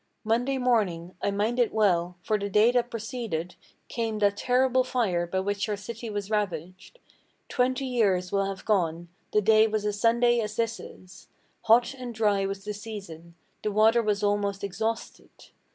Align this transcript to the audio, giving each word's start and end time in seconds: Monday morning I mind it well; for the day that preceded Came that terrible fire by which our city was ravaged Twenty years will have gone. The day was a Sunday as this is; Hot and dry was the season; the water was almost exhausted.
Monday 0.23 0.57
morning 0.57 1.13
I 1.21 1.29
mind 1.29 1.59
it 1.59 1.71
well; 1.71 2.17
for 2.23 2.39
the 2.39 2.49
day 2.49 2.71
that 2.71 2.89
preceded 2.89 3.53
Came 3.87 4.17
that 4.17 4.35
terrible 4.35 4.83
fire 4.83 5.27
by 5.27 5.41
which 5.41 5.69
our 5.69 5.77
city 5.77 6.09
was 6.09 6.31
ravaged 6.31 6.97
Twenty 7.49 7.85
years 7.85 8.31
will 8.31 8.45
have 8.45 8.65
gone. 8.65 9.09
The 9.31 9.41
day 9.41 9.67
was 9.67 9.85
a 9.85 9.93
Sunday 9.93 10.39
as 10.39 10.55
this 10.55 10.79
is; 10.79 11.27
Hot 11.65 11.93
and 11.93 12.15
dry 12.15 12.47
was 12.47 12.65
the 12.65 12.73
season; 12.73 13.35
the 13.61 13.71
water 13.71 14.01
was 14.01 14.23
almost 14.23 14.63
exhausted. 14.63 15.29